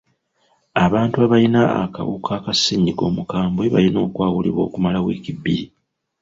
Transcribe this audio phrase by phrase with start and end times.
[0.85, 5.65] Abantu abayina akawuka ka ssenyiga omukambwe bayina okwawulibwa okumala wiiki bbiri.